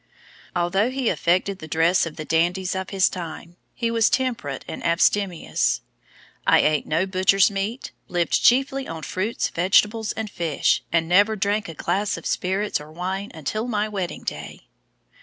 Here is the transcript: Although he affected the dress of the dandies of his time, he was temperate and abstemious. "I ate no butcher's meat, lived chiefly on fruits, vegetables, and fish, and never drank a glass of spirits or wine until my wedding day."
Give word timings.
Although 0.55 0.89
he 0.89 1.09
affected 1.09 1.59
the 1.59 1.67
dress 1.67 2.07
of 2.07 2.15
the 2.15 2.25
dandies 2.25 2.73
of 2.73 2.89
his 2.89 3.07
time, 3.07 3.55
he 3.75 3.91
was 3.91 4.09
temperate 4.09 4.65
and 4.67 4.83
abstemious. 4.83 5.81
"I 6.47 6.61
ate 6.61 6.87
no 6.87 7.05
butcher's 7.05 7.51
meat, 7.51 7.91
lived 8.07 8.43
chiefly 8.43 8.87
on 8.87 9.03
fruits, 9.03 9.49
vegetables, 9.49 10.11
and 10.13 10.27
fish, 10.27 10.81
and 10.91 11.07
never 11.07 11.35
drank 11.35 11.69
a 11.69 11.75
glass 11.75 12.17
of 12.17 12.25
spirits 12.25 12.81
or 12.81 12.91
wine 12.91 13.29
until 13.35 13.67
my 13.67 13.87
wedding 13.87 14.23
day." 14.23 14.63